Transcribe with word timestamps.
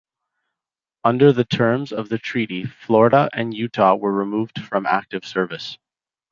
Under 1.03 1.31
the 1.31 1.43
terms 1.45 1.91
of 1.93 2.09
the 2.09 2.17
treaty, 2.17 2.65
"Florida" 2.65 3.29
and 3.33 3.53
"Utah" 3.53 3.93
were 3.93 4.11
removed 4.11 4.57
from 4.63 4.87
active 4.87 5.23
service. 5.23 5.77